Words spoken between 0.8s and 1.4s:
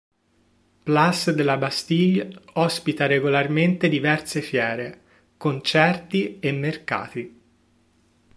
Place